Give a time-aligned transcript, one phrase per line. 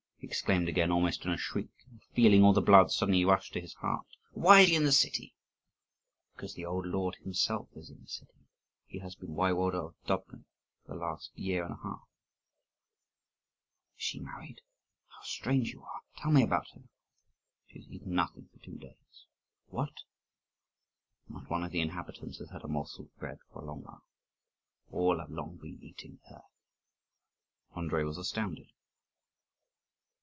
[0.21, 3.59] he exclaimed, again almost in a shriek, and feeling all the blood suddenly rush to
[3.59, 4.05] his heart.
[4.33, 5.33] "Why is she in the city?"
[6.35, 8.45] "Because the old lord himself is in the city:
[8.85, 10.43] he has been Waiwode of Dubno
[10.85, 12.07] for the last year and a half."
[13.97, 14.61] "Is she married?
[15.07, 16.01] How strange you are!
[16.17, 16.83] Tell me about her."
[17.65, 19.25] "She has eaten nothing for two days."
[19.69, 20.03] "What!"
[21.25, 23.81] "And not one of the inhabitants has had a morsel of bread for a long
[23.81, 24.05] while;
[24.91, 26.43] all have long been eating earth."
[27.75, 28.69] Andrii was astounded.